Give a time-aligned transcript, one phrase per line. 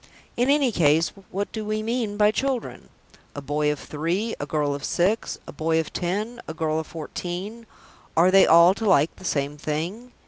[0.35, 2.89] In any case what do we mean by "children"?
[3.35, 6.87] A boy of three, a girl of six, a boy of ten, a girl of
[6.87, 7.67] fourteen
[8.17, 10.11] are they all to like the same thing?